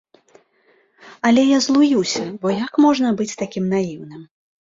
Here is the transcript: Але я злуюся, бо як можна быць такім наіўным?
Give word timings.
Але 1.29 1.43
я 1.43 1.59
злуюся, 1.65 2.23
бо 2.45 2.53
як 2.65 2.73
можна 2.87 3.13
быць 3.21 3.29
такім 3.43 3.69
наіўным? 3.75 4.25